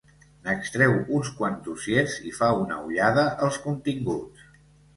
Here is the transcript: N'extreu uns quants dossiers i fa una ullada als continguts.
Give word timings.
N'extreu 0.45 0.95
uns 1.17 1.29
quants 1.41 1.61
dossiers 1.67 2.17
i 2.31 2.35
fa 2.39 2.51
una 2.63 2.81
ullada 2.89 3.29
als 3.49 3.63
continguts. 3.69 4.53